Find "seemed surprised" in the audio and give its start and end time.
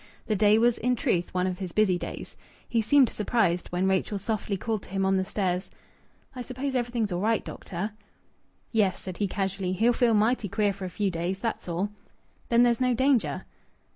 2.81-3.67